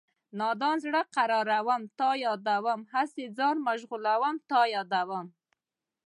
نادان 0.39 0.77
زړه 0.85 1.01
قراروم 1.15 1.81
تا 1.99 2.09
یادوم 2.25 2.81
هسې 2.93 3.25
ځان 3.37 3.55
مشغولوم 3.67 4.35
تا 4.49 4.59
یادوم 4.75 5.27